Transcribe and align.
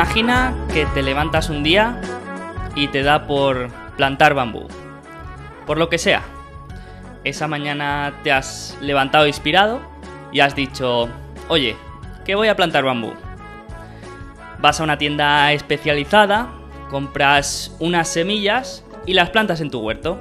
Imagina 0.00 0.54
que 0.72 0.86
te 0.86 1.02
levantas 1.02 1.50
un 1.50 1.62
día 1.62 2.00
y 2.74 2.88
te 2.88 3.02
da 3.02 3.26
por 3.26 3.68
plantar 3.98 4.32
bambú. 4.32 4.66
Por 5.66 5.76
lo 5.76 5.90
que 5.90 5.98
sea. 5.98 6.22
Esa 7.22 7.46
mañana 7.48 8.14
te 8.24 8.32
has 8.32 8.78
levantado 8.80 9.26
inspirado 9.26 9.78
y 10.32 10.40
has 10.40 10.56
dicho, 10.56 11.10
oye, 11.48 11.76
que 12.24 12.34
voy 12.34 12.48
a 12.48 12.56
plantar 12.56 12.82
bambú. 12.82 13.12
Vas 14.58 14.80
a 14.80 14.84
una 14.84 14.96
tienda 14.96 15.52
especializada, 15.52 16.48
compras 16.88 17.76
unas 17.78 18.08
semillas 18.08 18.82
y 19.04 19.12
las 19.12 19.28
plantas 19.28 19.60
en 19.60 19.70
tu 19.70 19.80
huerto. 19.80 20.18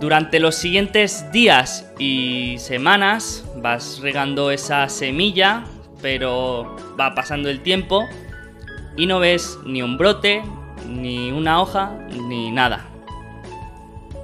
Durante 0.00 0.40
los 0.40 0.54
siguientes 0.54 1.30
días 1.30 1.86
y 1.98 2.56
semanas 2.58 3.44
vas 3.56 4.00
regando 4.00 4.50
esa 4.50 4.88
semilla, 4.88 5.64
pero 6.00 6.76
va 6.98 7.14
pasando 7.14 7.48
el 7.48 7.60
tiempo 7.60 8.04
y 8.96 9.06
no 9.06 9.20
ves 9.20 9.58
ni 9.64 9.82
un 9.82 9.96
brote, 9.96 10.42
ni 10.86 11.30
una 11.30 11.60
hoja, 11.60 11.92
ni 12.10 12.50
nada. 12.50 12.86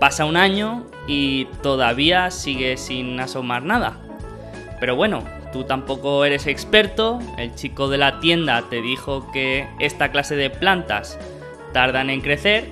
Pasa 0.00 0.24
un 0.24 0.36
año 0.36 0.86
y 1.06 1.46
todavía 1.62 2.30
sigue 2.30 2.76
sin 2.76 3.18
asomar 3.20 3.62
nada. 3.62 3.98
Pero 4.80 4.96
bueno, 4.96 5.22
tú 5.52 5.64
tampoco 5.64 6.24
eres 6.24 6.46
experto, 6.46 7.20
el 7.38 7.54
chico 7.54 7.88
de 7.88 7.98
la 7.98 8.20
tienda 8.20 8.64
te 8.68 8.82
dijo 8.82 9.30
que 9.32 9.68
esta 9.78 10.10
clase 10.10 10.36
de 10.36 10.50
plantas 10.50 11.18
tardan 11.72 12.10
en 12.10 12.20
crecer 12.20 12.68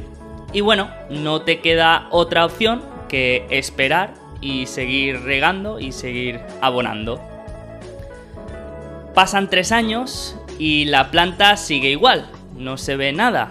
y 0.53 0.61
bueno, 0.61 0.91
no 1.09 1.43
te 1.43 1.61
queda 1.61 2.09
otra 2.11 2.45
opción 2.45 2.83
que 3.09 3.47
esperar 3.51 4.15
y 4.41 4.67
seguir 4.67 5.23
regando 5.23 5.79
y 5.79 5.93
seguir 5.93 6.41
abonando. 6.61 7.32
Pasan 9.15 9.51
tres 9.51 9.73
años 9.73 10.37
y 10.59 10.87
la 10.87 11.11
planta 11.11 11.57
sigue 11.59 11.91
igual, 11.91 12.31
no 12.57 12.79
se 12.79 12.97
ve 12.97 13.13
nada. 13.13 13.51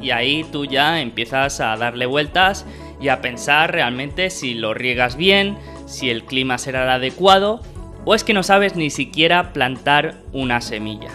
Y 0.00 0.10
ahí 0.10 0.44
tú 0.50 0.64
ya 0.64 1.00
empiezas 1.00 1.60
a 1.60 1.76
darle 1.76 2.06
vueltas 2.06 2.66
y 3.00 3.08
a 3.08 3.20
pensar 3.20 3.72
realmente 3.72 4.30
si 4.30 4.54
lo 4.54 4.74
riegas 4.74 5.16
bien, 5.16 5.58
si 5.86 6.10
el 6.10 6.24
clima 6.24 6.58
será 6.58 6.82
el 6.82 6.90
adecuado, 6.90 7.62
o 8.04 8.14
es 8.14 8.24
que 8.24 8.34
no 8.34 8.42
sabes 8.42 8.74
ni 8.74 8.90
siquiera 8.90 9.52
plantar 9.52 10.16
una 10.32 10.60
semilla. 10.60 11.10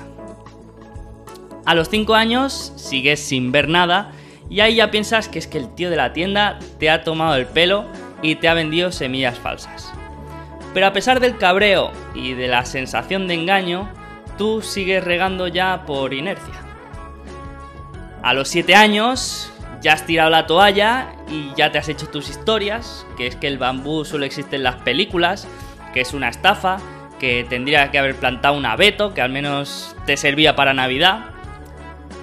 A 1.65 1.75
los 1.75 1.89
5 1.89 2.15
años 2.15 2.73
sigues 2.75 3.19
sin 3.19 3.51
ver 3.51 3.67
nada 3.67 4.11
y 4.49 4.61
ahí 4.61 4.75
ya 4.75 4.89
piensas 4.89 5.27
que 5.27 5.39
es 5.39 5.47
que 5.47 5.57
el 5.57 5.73
tío 5.75 5.89
de 5.89 5.95
la 5.95 6.13
tienda 6.13 6.59
te 6.79 6.89
ha 6.89 7.03
tomado 7.03 7.35
el 7.35 7.45
pelo 7.45 7.85
y 8.21 8.35
te 8.35 8.47
ha 8.47 8.53
vendido 8.53 8.91
semillas 8.91 9.37
falsas. 9.37 9.93
Pero 10.73 10.87
a 10.87 10.93
pesar 10.93 11.19
del 11.19 11.37
cabreo 11.37 11.91
y 12.13 12.33
de 12.33 12.47
la 12.47 12.65
sensación 12.65 13.27
de 13.27 13.33
engaño, 13.33 13.89
tú 14.37 14.61
sigues 14.61 15.03
regando 15.03 15.47
ya 15.47 15.83
por 15.85 16.13
inercia. 16.13 16.53
A 18.23 18.33
los 18.33 18.47
7 18.49 18.75
años 18.75 19.51
ya 19.81 19.93
has 19.93 20.05
tirado 20.05 20.29
la 20.29 20.45
toalla 20.45 21.13
y 21.27 21.51
ya 21.55 21.71
te 21.71 21.79
has 21.79 21.89
hecho 21.89 22.07
tus 22.07 22.29
historias, 22.29 23.05
que 23.17 23.27
es 23.27 23.35
que 23.35 23.47
el 23.47 23.57
bambú 23.57 24.05
solo 24.05 24.25
existe 24.25 24.55
en 24.55 24.63
las 24.63 24.75
películas, 24.75 25.47
que 25.93 26.01
es 26.01 26.13
una 26.13 26.29
estafa, 26.29 26.77
que 27.19 27.45
tendría 27.49 27.91
que 27.91 27.99
haber 27.99 28.15
plantado 28.15 28.57
un 28.57 28.65
abeto, 28.65 29.13
que 29.13 29.21
al 29.21 29.31
menos 29.31 29.95
te 30.05 30.17
servía 30.17 30.55
para 30.55 30.73
Navidad. 30.73 31.25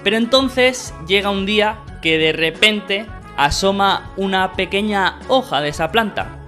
Pero 0.05 0.17
entonces 0.17 0.95
llega 1.07 1.31
un 1.31 1.47
día 1.47 1.79
que 2.01 2.19
de 2.19 2.33
repente 2.33 3.07
asoma 3.37 4.11
una 4.17 4.53
pequeña 4.53 5.19
hoja 5.29 5.61
de 5.61 5.69
esa 5.69 5.93
planta. 5.93 6.39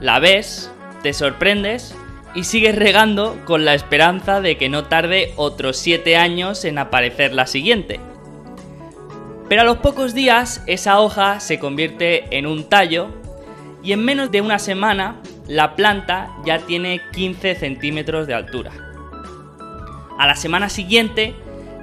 La 0.00 0.18
ves, 0.18 0.70
te 1.02 1.12
sorprendes 1.12 1.94
y 2.34 2.44
sigues 2.44 2.76
regando 2.76 3.36
con 3.44 3.64
la 3.64 3.74
esperanza 3.74 4.40
de 4.40 4.56
que 4.56 4.68
no 4.68 4.84
tarde 4.84 5.32
otros 5.36 5.76
7 5.78 6.16
años 6.16 6.64
en 6.64 6.78
aparecer 6.78 7.32
la 7.32 7.46
siguiente. 7.46 8.00
Pero 9.48 9.62
a 9.62 9.64
los 9.64 9.78
pocos 9.78 10.14
días 10.14 10.62
esa 10.66 11.00
hoja 11.00 11.40
se 11.40 11.58
convierte 11.58 12.36
en 12.36 12.46
un 12.46 12.68
tallo 12.68 13.08
y 13.82 13.92
en 13.92 14.04
menos 14.04 14.30
de 14.30 14.42
una 14.42 14.58
semana 14.58 15.16
la 15.46 15.74
planta 15.74 16.30
ya 16.44 16.58
tiene 16.58 17.00
15 17.12 17.54
centímetros 17.54 18.26
de 18.26 18.34
altura. 18.34 18.72
A 20.18 20.26
la 20.26 20.36
semana 20.36 20.68
siguiente 20.68 21.34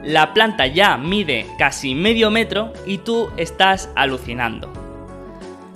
la 0.03 0.33
planta 0.35 0.67
ya 0.67 0.97
mide 0.97 1.47
casi 1.57 1.95
medio 1.95 2.29
metro 2.29 2.71
y 2.85 2.99
tú 2.99 3.31
estás 3.37 3.89
alucinando. 3.95 4.71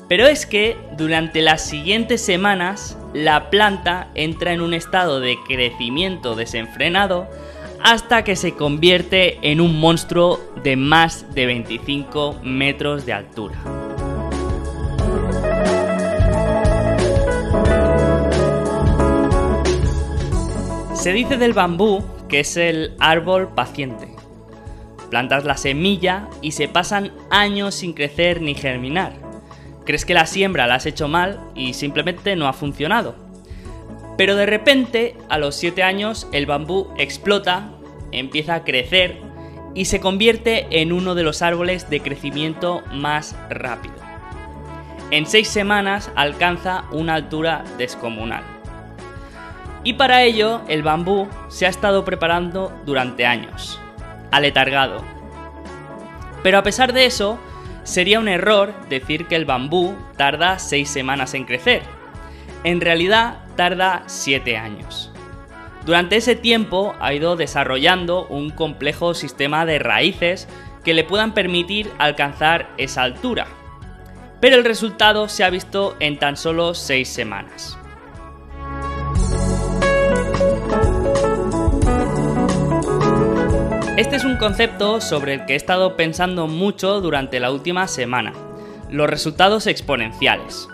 Pero 0.08 0.28
es 0.28 0.46
que 0.46 0.78
durante 0.96 1.42
las 1.42 1.66
siguientes 1.66 2.22
semanas 2.22 2.99
la 3.14 3.50
planta 3.50 4.09
entra 4.14 4.53
en 4.53 4.62
un 4.62 4.74
estado 4.74 5.20
de 5.20 5.38
crecimiento 5.47 6.36
desenfrenado 6.36 7.28
hasta 7.81 8.24
que 8.24 8.36
se 8.36 8.53
convierte 8.53 9.40
en 9.42 9.62
un 9.62 9.80
monstruo 9.80 10.40
de 10.64 10.75
más 10.75 11.34
de 11.34 11.46
25 11.46 12.40
metros 12.44 13.06
de 13.06 13.14
altura. 13.14 13.58
Se 20.94 21.14
dice 21.14 21.38
del 21.38 21.53
bambú 21.53 22.03
que 22.28 22.42
es 22.42 22.58
el 22.58 22.94
árbol 23.00 23.48
paciente. 23.56 24.09
Plantas 25.09 25.46
la 25.46 25.58
semilla 25.58 26.28
y 26.42 26.52
se 26.52 26.68
pasan 26.68 27.12
años 27.31 27.74
sin 27.75 27.94
crecer 27.94 28.42
ni 28.42 28.53
germinar. 28.53 29.14
Crees 29.90 30.06
que 30.06 30.14
la 30.14 30.28
siembra 30.28 30.68
la 30.68 30.76
has 30.76 30.86
hecho 30.86 31.08
mal 31.08 31.40
y 31.56 31.74
simplemente 31.74 32.36
no 32.36 32.48
ha 32.48 32.54
funcionado. 32.54 33.16
Pero 34.20 34.36
de 34.36 34.46
repente, 34.46 35.18
a 35.30 35.40
los 35.40 35.56
7 35.56 35.82
años, 35.82 36.28
el 36.32 36.46
bambú 36.46 36.94
explota, 37.00 37.72
empieza 38.12 38.54
a 38.54 38.64
crecer 38.64 39.18
y 39.74 39.86
se 39.86 40.00
convierte 40.00 40.68
en 40.80 40.92
uno 40.92 41.16
de 41.16 41.24
los 41.24 41.42
árboles 41.42 41.90
de 41.90 42.02
crecimiento 42.02 42.84
más 42.94 43.36
rápido. 43.50 43.96
En 45.10 45.26
6 45.26 45.48
semanas 45.48 46.12
alcanza 46.16 46.84
una 46.92 47.16
altura 47.16 47.64
descomunal. 47.80 48.44
Y 49.84 49.94
para 49.94 50.22
ello, 50.22 50.62
el 50.68 50.84
bambú 50.84 51.28
se 51.48 51.66
ha 51.66 51.70
estado 51.70 52.06
preparando 52.06 52.72
durante 52.86 53.26
años, 53.26 53.82
aletargado. 54.30 55.04
Pero 56.44 56.60
a 56.60 56.64
pesar 56.64 56.94
de 56.94 57.08
eso, 57.08 57.40
sería 57.90 58.20
un 58.20 58.28
error 58.28 58.72
decir 58.88 59.26
que 59.26 59.36
el 59.36 59.46
bambú 59.46 59.96
tarda 60.16 60.60
6 60.60 60.88
semanas 60.88 61.34
en 61.34 61.46
crecer. 61.46 61.82
En 62.64 62.82
realidad, 62.82 63.40
tarda 63.56 64.04
7 64.06 64.58
años. 64.58 65.12
Durante 65.88 66.18
ese 66.18 66.36
tiempo 66.36 66.94
ha 67.00 67.14
ido 67.16 67.36
desarrollando 67.36 68.28
un 68.28 68.52
complejo 68.52 69.16
sistema 69.16 69.66
de 69.66 69.80
raíces 69.80 70.48
que 70.84 70.94
le 70.94 71.04
puedan 71.04 71.34
permitir 71.34 71.90
alcanzar 71.98 72.70
esa 72.78 73.02
altura. 73.02 73.48
Pero 74.40 74.56
el 74.56 74.66
resultado 74.66 75.28
se 75.28 75.44
ha 75.44 75.50
visto 75.50 75.98
en 76.00 76.20
tan 76.20 76.38
solo 76.38 76.76
6 76.76 77.10
semanas. 77.10 77.79
Este 84.00 84.16
es 84.16 84.24
un 84.24 84.38
concepto 84.38 85.02
sobre 85.02 85.34
el 85.34 85.46
que 85.46 85.52
he 85.52 85.56
estado 85.58 85.98
pensando 85.98 86.48
mucho 86.48 87.02
durante 87.02 87.42
la 87.42 87.52
última 87.52 87.86
semana, 87.90 88.32
los 88.90 89.10
resultados 89.10 89.68
exponenciales. 89.68 90.70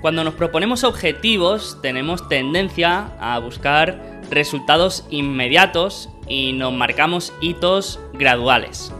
Cuando 0.00 0.24
nos 0.24 0.32
proponemos 0.32 0.82
objetivos 0.82 1.76
tenemos 1.82 2.30
tendencia 2.30 3.10
a 3.20 3.38
buscar 3.40 4.22
resultados 4.30 5.06
inmediatos 5.10 6.08
y 6.28 6.54
nos 6.54 6.72
marcamos 6.72 7.34
hitos 7.42 8.00
graduales. 8.14 8.90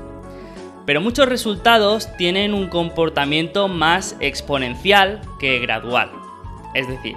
Pero 0.85 1.01
muchos 1.01 1.27
resultados 1.27 2.15
tienen 2.19 2.53
un 2.53 2.69
comportamiento 2.69 3.69
más 3.69 4.17
exponencial 4.21 5.23
que 5.39 5.61
gradual. 5.61 6.11
Es 6.75 6.87
decir, 6.89 7.17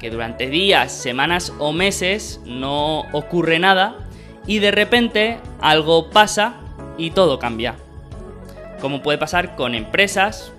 que 0.00 0.10
durante 0.10 0.48
días, 0.48 0.90
semanas 0.90 1.52
o 1.60 1.72
meses 1.72 2.40
no 2.44 3.02
ocurre 3.12 3.60
nada 3.60 4.01
y 4.46 4.58
de 4.58 4.70
repente 4.70 5.38
algo 5.60 6.10
pasa 6.10 6.54
y 6.98 7.10
todo 7.10 7.38
cambia. 7.38 7.76
Como 8.80 9.02
puede 9.02 9.18
pasar 9.18 9.54
con 9.56 9.74
empresas, 9.74 10.52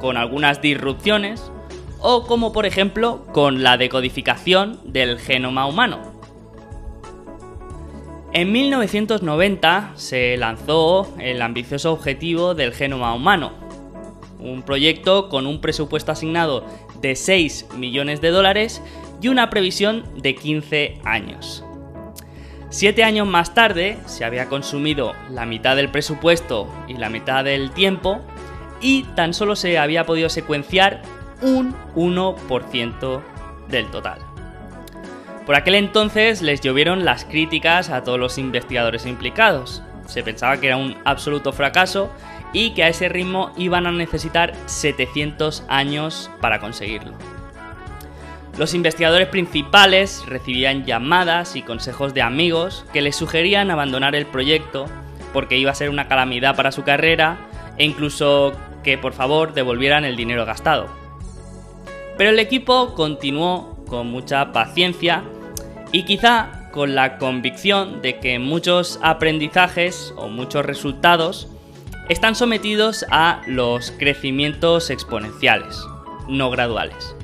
con 0.00 0.16
algunas 0.16 0.60
disrupciones 0.60 1.50
o 2.00 2.26
como 2.26 2.52
por 2.52 2.66
ejemplo 2.66 3.26
con 3.32 3.62
la 3.62 3.76
decodificación 3.76 4.78
del 4.84 5.18
genoma 5.18 5.66
humano. 5.66 5.98
En 8.32 8.52
1990 8.52 9.92
se 9.94 10.36
lanzó 10.36 11.08
el 11.18 11.40
ambicioso 11.40 11.92
objetivo 11.92 12.54
del 12.54 12.74
genoma 12.74 13.14
humano, 13.14 13.52
un 14.40 14.62
proyecto 14.62 15.28
con 15.28 15.46
un 15.46 15.60
presupuesto 15.60 16.12
asignado 16.12 16.66
de 17.00 17.16
6 17.16 17.68
millones 17.76 18.20
de 18.20 18.30
dólares 18.30 18.82
y 19.22 19.28
una 19.28 19.50
previsión 19.50 20.04
de 20.20 20.34
15 20.34 20.98
años. 21.04 21.63
Siete 22.76 23.04
años 23.04 23.28
más 23.28 23.54
tarde 23.54 23.98
se 24.06 24.24
había 24.24 24.48
consumido 24.48 25.14
la 25.30 25.46
mitad 25.46 25.76
del 25.76 25.90
presupuesto 25.90 26.68
y 26.88 26.94
la 26.94 27.08
mitad 27.08 27.44
del 27.44 27.70
tiempo 27.70 28.20
y 28.80 29.04
tan 29.14 29.32
solo 29.32 29.54
se 29.54 29.78
había 29.78 30.04
podido 30.06 30.28
secuenciar 30.28 31.00
un 31.40 31.72
1% 31.94 33.22
del 33.68 33.86
total. 33.92 34.18
Por 35.46 35.54
aquel 35.54 35.76
entonces 35.76 36.42
les 36.42 36.62
llovieron 36.62 37.04
las 37.04 37.24
críticas 37.24 37.90
a 37.90 38.02
todos 38.02 38.18
los 38.18 38.38
investigadores 38.38 39.06
implicados. 39.06 39.80
Se 40.08 40.24
pensaba 40.24 40.56
que 40.56 40.66
era 40.66 40.76
un 40.76 40.96
absoluto 41.04 41.52
fracaso 41.52 42.10
y 42.52 42.70
que 42.70 42.82
a 42.82 42.88
ese 42.88 43.08
ritmo 43.08 43.52
iban 43.56 43.86
a 43.86 43.92
necesitar 43.92 44.52
700 44.66 45.62
años 45.68 46.28
para 46.40 46.58
conseguirlo. 46.58 47.12
Los 48.56 48.72
investigadores 48.72 49.28
principales 49.28 50.24
recibían 50.26 50.84
llamadas 50.84 51.56
y 51.56 51.62
consejos 51.62 52.14
de 52.14 52.22
amigos 52.22 52.86
que 52.92 53.02
les 53.02 53.16
sugerían 53.16 53.70
abandonar 53.72 54.14
el 54.14 54.26
proyecto 54.26 54.86
porque 55.32 55.58
iba 55.58 55.72
a 55.72 55.74
ser 55.74 55.90
una 55.90 56.06
calamidad 56.06 56.54
para 56.54 56.70
su 56.70 56.84
carrera 56.84 57.36
e 57.78 57.84
incluso 57.84 58.52
que 58.84 58.96
por 58.96 59.12
favor 59.12 59.54
devolvieran 59.54 60.04
el 60.04 60.14
dinero 60.14 60.46
gastado. 60.46 60.86
Pero 62.16 62.30
el 62.30 62.38
equipo 62.38 62.94
continuó 62.94 63.84
con 63.88 64.06
mucha 64.06 64.52
paciencia 64.52 65.24
y 65.90 66.04
quizá 66.04 66.70
con 66.70 66.94
la 66.94 67.18
convicción 67.18 68.02
de 68.02 68.20
que 68.20 68.38
muchos 68.38 69.00
aprendizajes 69.02 70.14
o 70.16 70.28
muchos 70.28 70.64
resultados 70.64 71.48
están 72.08 72.36
sometidos 72.36 73.04
a 73.10 73.42
los 73.46 73.90
crecimientos 73.92 74.90
exponenciales, 74.90 75.76
no 76.28 76.50
graduales. 76.50 77.16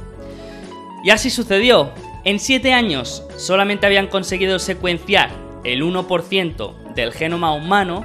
Y 1.03 1.11
así 1.11 1.31
sucedió. 1.31 1.93
En 2.25 2.39
7 2.39 2.73
años 2.73 3.25
solamente 3.37 3.87
habían 3.87 4.09
conseguido 4.09 4.59
secuenciar 4.59 5.31
el 5.65 5.83
1% 5.83 6.75
del 6.95 7.13
genoma 7.13 7.53
humano, 7.53 8.05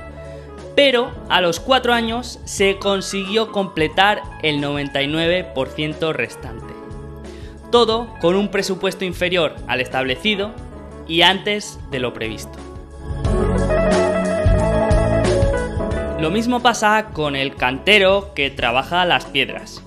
pero 0.75 1.11
a 1.29 1.41
los 1.41 1.59
4 1.59 1.93
años 1.93 2.39
se 2.45 2.77
consiguió 2.77 3.51
completar 3.51 4.21
el 4.41 4.61
99% 4.61 6.13
restante. 6.13 6.73
Todo 7.71 8.13
con 8.21 8.35
un 8.35 8.49
presupuesto 8.49 9.03
inferior 9.03 9.55
al 9.67 9.81
establecido 9.81 10.51
y 11.07 11.21
antes 11.21 11.77
de 11.91 11.99
lo 11.99 12.13
previsto. 12.13 12.57
Lo 16.19 16.31
mismo 16.31 16.61
pasa 16.61 17.09
con 17.13 17.35
el 17.35 17.55
cantero 17.55 18.33
que 18.33 18.49
trabaja 18.49 19.05
las 19.05 19.25
piedras. 19.25 19.84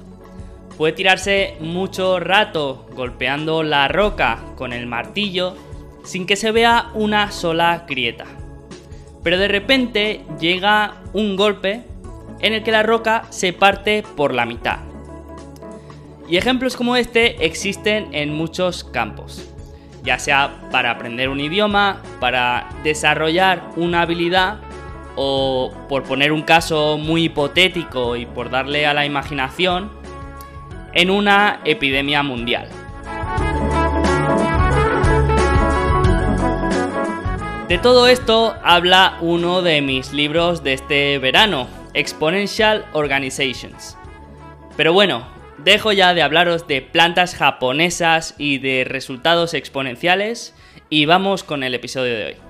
Puede 0.78 0.92
tirarse 0.92 1.56
mucho 1.58 2.20
rato 2.20 2.86
golpeando 2.94 3.64
la 3.64 3.88
roca 3.88 4.38
con 4.54 4.72
el 4.72 4.86
martillo 4.86 5.56
sin 6.04 6.24
que 6.24 6.36
se 6.36 6.52
vea 6.52 6.90
una 6.94 7.32
sola 7.32 7.84
grieta. 7.88 8.26
Pero 9.24 9.38
de 9.38 9.48
repente 9.48 10.24
llega 10.38 11.02
un 11.12 11.34
golpe 11.34 11.82
en 12.38 12.54
el 12.54 12.62
que 12.62 12.70
la 12.70 12.84
roca 12.84 13.24
se 13.30 13.52
parte 13.52 14.04
por 14.16 14.32
la 14.32 14.46
mitad. 14.46 14.78
Y 16.28 16.36
ejemplos 16.36 16.76
como 16.76 16.94
este 16.94 17.44
existen 17.44 18.14
en 18.14 18.32
muchos 18.32 18.84
campos, 18.84 19.50
ya 20.04 20.20
sea 20.20 20.68
para 20.70 20.92
aprender 20.92 21.28
un 21.28 21.40
idioma, 21.40 22.02
para 22.20 22.68
desarrollar 22.84 23.68
una 23.74 24.02
habilidad 24.02 24.60
o 25.16 25.72
por 25.88 26.04
poner 26.04 26.30
un 26.30 26.42
caso 26.42 26.98
muy 26.98 27.24
hipotético 27.24 28.14
y 28.14 28.26
por 28.26 28.48
darle 28.48 28.86
a 28.86 28.94
la 28.94 29.04
imaginación, 29.04 29.97
en 30.98 31.10
una 31.10 31.60
epidemia 31.64 32.24
mundial. 32.24 32.66
De 37.68 37.78
todo 37.78 38.08
esto 38.08 38.56
habla 38.64 39.16
uno 39.20 39.62
de 39.62 39.80
mis 39.80 40.12
libros 40.12 40.64
de 40.64 40.72
este 40.72 41.20
verano, 41.20 41.68
Exponential 41.94 42.84
Organizations. 42.94 43.96
Pero 44.76 44.92
bueno, 44.92 45.28
dejo 45.58 45.92
ya 45.92 46.14
de 46.14 46.22
hablaros 46.22 46.66
de 46.66 46.82
plantas 46.82 47.36
japonesas 47.36 48.34
y 48.36 48.58
de 48.58 48.82
resultados 48.82 49.54
exponenciales 49.54 50.52
y 50.90 51.06
vamos 51.06 51.44
con 51.44 51.62
el 51.62 51.74
episodio 51.74 52.16
de 52.16 52.24
hoy. 52.24 52.47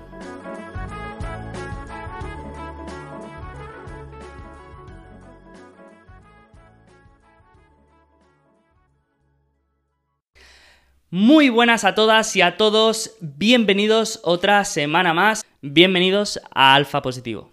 Muy 11.10 11.48
buenas 11.48 11.84
a 11.84 11.94
todas 11.94 12.36
y 12.36 12.42
a 12.42 12.58
todos, 12.58 13.16
bienvenidos 13.22 14.20
otra 14.24 14.62
semana 14.66 15.14
más, 15.14 15.42
bienvenidos 15.62 16.38
a 16.54 16.74
Alfa 16.74 17.00
Positivo. 17.00 17.50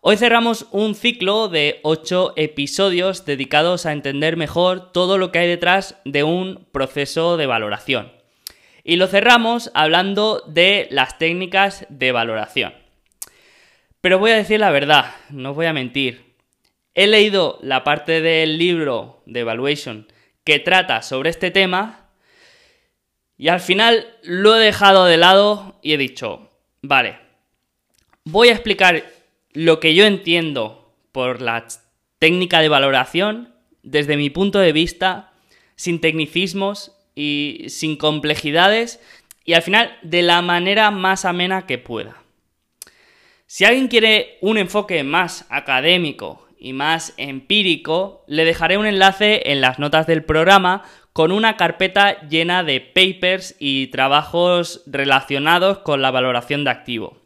Hoy 0.00 0.16
cerramos 0.16 0.66
un 0.70 0.94
ciclo 0.94 1.48
de 1.48 1.80
8 1.82 2.32
episodios 2.36 3.26
dedicados 3.26 3.84
a 3.84 3.92
entender 3.92 4.38
mejor 4.38 4.92
todo 4.92 5.18
lo 5.18 5.30
que 5.30 5.40
hay 5.40 5.46
detrás 5.46 5.98
de 6.06 6.24
un 6.24 6.66
proceso 6.72 7.36
de 7.36 7.44
valoración. 7.44 8.10
Y 8.82 8.96
lo 8.96 9.08
cerramos 9.08 9.70
hablando 9.74 10.42
de 10.46 10.88
las 10.90 11.18
técnicas 11.18 11.84
de 11.90 12.12
valoración. 12.12 12.72
Pero 14.00 14.18
voy 14.18 14.30
a 14.30 14.36
decir 14.36 14.58
la 14.58 14.70
verdad, 14.70 15.14
no 15.28 15.52
voy 15.52 15.66
a 15.66 15.74
mentir. 15.74 16.32
He 16.94 17.08
leído 17.08 17.58
la 17.60 17.84
parte 17.84 18.22
del 18.22 18.56
libro 18.56 19.22
de 19.26 19.40
Evaluation 19.40 20.06
que 20.44 20.60
trata 20.60 21.02
sobre 21.02 21.28
este 21.28 21.50
tema 21.50 22.03
y 23.36 23.48
al 23.48 23.60
final 23.60 24.06
lo 24.22 24.56
he 24.56 24.64
dejado 24.64 25.06
de 25.06 25.16
lado 25.16 25.78
y 25.82 25.92
he 25.92 25.98
dicho, 25.98 26.50
vale, 26.82 27.18
voy 28.24 28.48
a 28.48 28.52
explicar 28.52 29.04
lo 29.52 29.80
que 29.80 29.94
yo 29.94 30.04
entiendo 30.04 30.94
por 31.12 31.40
la 31.40 31.66
técnica 32.18 32.60
de 32.60 32.68
valoración 32.68 33.54
desde 33.82 34.16
mi 34.16 34.30
punto 34.30 34.58
de 34.58 34.72
vista, 34.72 35.32
sin 35.76 36.00
tecnicismos 36.00 36.92
y 37.14 37.66
sin 37.68 37.96
complejidades 37.96 39.00
y 39.44 39.52
al 39.52 39.62
final 39.62 39.96
de 40.02 40.22
la 40.22 40.40
manera 40.42 40.90
más 40.90 41.24
amena 41.24 41.66
que 41.66 41.78
pueda. 41.78 42.16
Si 43.46 43.64
alguien 43.64 43.88
quiere 43.88 44.38
un 44.40 44.58
enfoque 44.58 45.04
más 45.04 45.46
académico 45.50 46.48
y 46.58 46.72
más 46.72 47.12
empírico, 47.18 48.24
le 48.26 48.44
dejaré 48.44 48.78
un 48.78 48.86
enlace 48.86 49.42
en 49.52 49.60
las 49.60 49.78
notas 49.78 50.06
del 50.06 50.24
programa 50.24 50.82
con 51.14 51.30
una 51.30 51.56
carpeta 51.56 52.28
llena 52.28 52.64
de 52.64 52.80
papers 52.80 53.54
y 53.60 53.86
trabajos 53.86 54.82
relacionados 54.84 55.78
con 55.78 56.02
la 56.02 56.10
valoración 56.10 56.64
de 56.64 56.70
activo. 56.70 57.16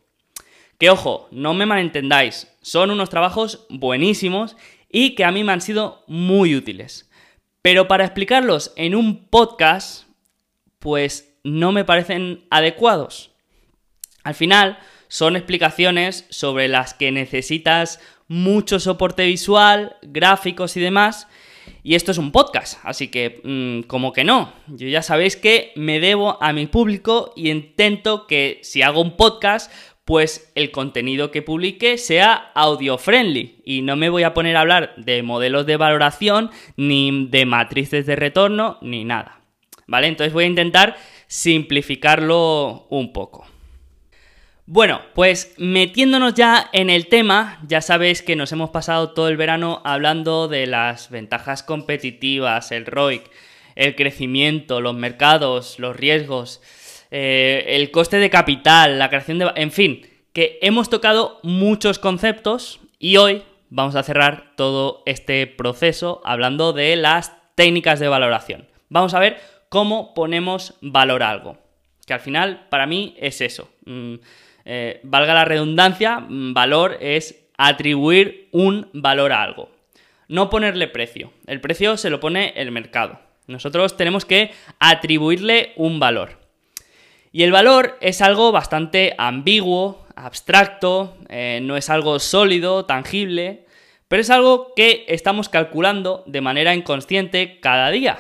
Que 0.79 0.90
ojo, 0.90 1.26
no 1.32 1.55
me 1.55 1.64
malentendáis, 1.64 2.55
son 2.61 2.90
unos 2.90 3.08
trabajos 3.08 3.67
buenísimos 3.70 4.56
y 4.91 5.15
que 5.15 5.24
a 5.24 5.32
mí 5.32 5.43
me 5.43 5.53
han 5.53 5.63
sido 5.63 6.05
muy 6.06 6.55
útiles. 6.55 7.10
Pero 7.63 7.89
para 7.89 8.05
explicarlos 8.05 8.74
en 8.77 8.94
un 8.94 9.27
podcast, 9.27 10.05
pues 10.79 11.39
no 11.43 11.72
me 11.72 11.86
parecen 11.86 12.46
adecuados. 12.51 13.31
Al 14.22 14.34
final, 14.34 14.79
son 15.08 15.34
explicaciones 15.34 16.27
sobre 16.29 16.69
las 16.69 16.93
que 16.93 17.10
necesitas 17.10 18.01
mucho 18.27 18.81
soporte 18.81 19.24
visual, 19.24 19.96
gráficos 20.03 20.77
y 20.77 20.81
demás, 20.81 21.27
y 21.82 21.94
esto 21.94 22.13
es 22.13 22.19
un 22.19 22.32
podcast, 22.32 22.79
así 22.84 23.08
que 23.08 23.41
mm, 23.44 23.87
como 23.87 24.13
que 24.13 24.25
no. 24.25 24.53
Yo 24.69 24.89
ya 24.89 25.03
sabéis 25.03 25.37
que 25.37 25.72
me 25.77 26.01
debo 26.01 26.43
a 26.43 26.53
mi 26.53 26.67
público 26.67 27.32
y 27.37 27.51
intento 27.51 28.27
que 28.27 28.60
si 28.63 28.82
hago 28.82 29.01
un 29.01 29.17
podcast, 29.17 29.72
pues 30.05 30.51
el 30.55 30.70
contenido 30.70 31.31
que 31.31 31.43
publique 31.43 31.98
sea 31.98 32.51
audio 32.55 32.96
friendly 32.96 33.60
y 33.65 33.82
no 33.82 33.94
me 33.94 34.08
voy 34.08 34.22
a 34.22 34.32
poner 34.32 34.56
a 34.56 34.63
hablar 34.63 34.94
de 34.96 35.22
modelos 35.22 35.67
de 35.67 35.77
valoración 35.77 36.51
ni 36.77 37.27
de 37.27 37.44
matrices 37.44 38.06
de 38.06 38.17
retorno 38.17 38.79
ni 38.81 39.05
nada. 39.05 39.43
¿Vale? 39.87 40.06
Entonces 40.06 40.32
voy 40.32 40.44
a 40.44 40.48
intentar 40.48 40.96
simplificarlo 41.27 42.87
un 42.89 43.13
poco. 43.13 43.46
Bueno, 44.70 45.01
pues 45.15 45.55
metiéndonos 45.56 46.34
ya 46.34 46.69
en 46.75 46.91
el 46.91 47.06
tema, 47.06 47.58
ya 47.67 47.81
sabéis 47.81 48.20
que 48.20 48.37
nos 48.37 48.53
hemos 48.53 48.69
pasado 48.69 49.13
todo 49.13 49.29
el 49.29 49.39
verano 49.39 49.81
hablando 49.82 50.46
de 50.46 50.67
las 50.67 51.08
ventajas 51.08 51.63
competitivas, 51.63 52.70
el 52.70 52.84
ROIC, 52.84 53.22
el 53.77 53.96
crecimiento, 53.96 54.82
los 54.82 54.94
mercados, 54.94 55.79
los 55.79 55.96
riesgos, 55.96 56.60
eh, 57.10 57.65
el 57.69 57.91
coste 57.91 58.19
de 58.19 58.29
capital, 58.29 58.98
la 58.98 59.08
creación 59.08 59.39
de... 59.39 59.51
En 59.55 59.72
fin, 59.72 60.06
que 60.34 60.58
hemos 60.60 60.91
tocado 60.91 61.41
muchos 61.43 61.98
conceptos 61.98 62.79
y 62.98 63.17
hoy 63.17 63.44
vamos 63.70 63.94
a 63.94 64.03
cerrar 64.03 64.53
todo 64.55 65.03
este 65.06 65.46
proceso 65.46 66.20
hablando 66.27 66.75
de 66.75 66.94
las 66.96 67.32
técnicas 67.55 68.01
de 68.01 68.08
valoración. 68.08 68.69
Vamos 68.91 69.15
a 69.15 69.19
ver 69.19 69.41
cómo 69.70 70.13
ponemos 70.13 70.75
valor 70.82 71.22
a 71.22 71.31
algo, 71.31 71.56
que 72.06 72.13
al 72.13 72.20
final 72.20 72.67
para 72.69 72.87
mí 72.87 73.17
es 73.19 73.41
eso. 73.41 73.70
Mm, 73.87 74.17
eh, 74.70 75.01
valga 75.03 75.32
la 75.32 75.46
redundancia, 75.46 76.20
mm, 76.20 76.53
valor 76.53 76.98
es 77.01 77.48
atribuir 77.56 78.51
un 78.53 78.91
valor 78.93 79.32
a 79.32 79.43
algo. 79.43 79.70
No 80.29 80.51
ponerle 80.51 80.89
precio. 80.89 81.32
El 81.46 81.63
precio 81.63 81.96
se 81.96 82.10
lo 82.10 82.20
pone 82.20 82.53
el 82.55 82.70
mercado. 82.70 83.19
Nosotros 83.46 83.96
tenemos 83.96 84.27
que 84.27 84.53
atribuirle 84.79 85.72
un 85.77 85.98
valor. 85.98 86.39
Y 87.32 87.44
el 87.44 87.51
valor 87.51 87.96
es 88.03 88.20
algo 88.20 88.53
bastante 88.53 89.15
ambiguo, 89.17 90.06
abstracto, 90.17 91.17
eh, 91.31 91.60
no 91.63 91.79
es 91.79 91.89
algo 91.89 92.19
sólido, 92.19 92.84
tangible, 92.84 93.65
pero 94.06 94.20
es 94.20 94.29
algo 94.29 94.75
que 94.77 95.06
estamos 95.08 95.48
calculando 95.48 96.25
de 96.27 96.43
manera 96.43 96.75
inconsciente 96.75 97.58
cada 97.60 97.89
día. 97.91 98.19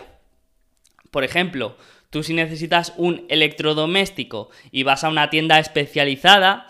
Por 1.10 1.24
ejemplo, 1.24 1.76
Tú 2.10 2.22
si 2.22 2.32
necesitas 2.32 2.94
un 2.96 3.26
electrodoméstico 3.28 4.50
y 4.70 4.82
vas 4.82 5.04
a 5.04 5.10
una 5.10 5.28
tienda 5.28 5.58
especializada, 5.58 6.66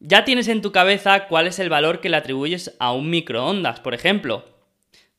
ya 0.00 0.24
tienes 0.24 0.48
en 0.48 0.62
tu 0.62 0.72
cabeza 0.72 1.26
cuál 1.26 1.46
es 1.46 1.58
el 1.58 1.68
valor 1.68 2.00
que 2.00 2.08
le 2.08 2.16
atribuyes 2.16 2.74
a 2.78 2.92
un 2.92 3.10
microondas, 3.10 3.80
por 3.80 3.94
ejemplo. 3.94 4.44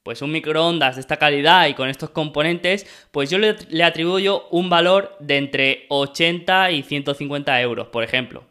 Pues 0.03 0.21
un 0.21 0.31
microondas 0.31 0.95
de 0.95 1.01
esta 1.01 1.17
calidad 1.17 1.67
y 1.67 1.75
con 1.75 1.89
estos 1.89 2.09
componentes, 2.09 2.87
pues 3.11 3.29
yo 3.29 3.37
le, 3.37 3.83
atribuyo 3.83 4.47
un 4.49 4.69
valor 4.69 5.15
de 5.19 5.37
entre 5.37 5.85
80 5.89 6.71
y 6.71 6.83
150 6.83 7.61
euros, 7.61 7.89
por 7.89 8.03
ejemplo. 8.03 8.45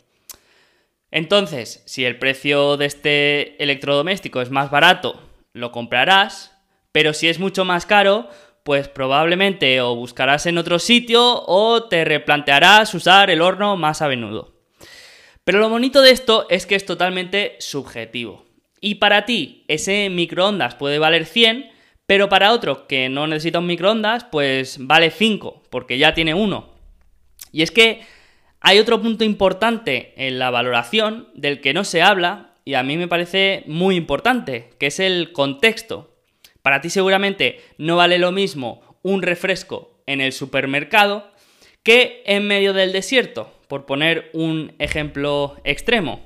Entonces, 1.11 1.83
si 1.87 2.05
el 2.05 2.19
precio 2.19 2.77
de 2.77 2.87
este 2.87 3.63
electrodoméstico 3.63 4.43
es 4.43 4.51
más 4.51 4.71
barato, 4.71 5.21
lo 5.55 5.73
comprarás, 5.73 6.55
pero 6.93 7.15
si 7.15 7.29
es 7.29 7.39
mucho 7.39 7.65
más 7.65 7.87
caro, 7.87 8.29
pues 8.65 8.89
probablemente 8.89 9.81
o 9.81 9.95
buscarás 9.95 10.47
en 10.47 10.59
otro 10.59 10.79
sitio 10.79 11.43
o 11.47 11.85
te 11.85 12.05
replantearás 12.05 12.95
usar 12.95 13.31
el 13.31 13.41
horno 13.41 13.77
más 13.77 14.03
a 14.03 14.09
menudo. 14.09 14.55
Pero 15.45 15.61
lo 15.61 15.71
bonito 15.71 16.03
de 16.03 16.11
esto 16.11 16.47
es 16.51 16.67
que 16.67 16.75
es 16.75 16.85
totalmente 16.85 17.57
subjetivo. 17.59 18.45
Y 18.81 18.97
para 18.97 19.25
ti 19.25 19.65
ese 19.69 20.11
microondas 20.11 20.75
puede 20.75 20.99
valer 20.99 21.25
100, 21.25 21.71
pero 22.07 22.29
para 22.29 22.53
otro 22.53 22.87
que 22.87 23.09
no 23.09 23.27
necesita 23.27 23.59
un 23.59 23.67
microondas, 23.67 24.25
pues 24.25 24.77
vale 24.81 25.11
5, 25.11 25.63
porque 25.71 25.99
ya 25.99 26.15
tiene 26.15 26.35
uno. 26.35 26.71
Y 27.53 27.63
es 27.63 27.71
que 27.71 28.03
hay 28.61 28.79
otro 28.79 29.01
punto 29.01 29.25
importante 29.25 30.15
en 30.17 30.39
la 30.39 30.51
valoración 30.51 31.29
del 31.35 31.61
que 31.61 31.73
no 31.73 31.85
se 31.85 32.03
habla 32.03 32.55
y 32.65 32.75
a 32.75 32.83
mí 32.83 32.97
me 32.97 33.09
parece 33.09 33.65
muy 33.67 33.97
importante, 33.97 34.71
que 34.79 34.89
es 34.89 35.01
el 35.01 35.33
contexto. 35.33 36.18
Para 36.63 36.81
ti 36.81 36.91
seguramente 36.91 37.61
no 37.79 37.97
vale 37.97 38.19
lo 38.19 38.33
mismo 38.33 38.83
un 39.03 39.23
refresco 39.23 40.01
en 40.07 40.21
el 40.21 40.33
supermercado 40.33 41.31
que 41.83 42.23
en 42.27 42.47
medio 42.47 42.73
del 42.73 42.93
desierto, 42.93 43.53
por 43.69 43.87
poner 43.87 44.31
un 44.33 44.75
ejemplo 44.79 45.57
extremo. 45.65 46.21